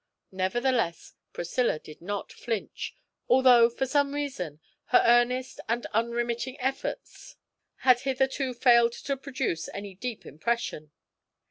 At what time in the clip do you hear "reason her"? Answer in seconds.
4.15-5.03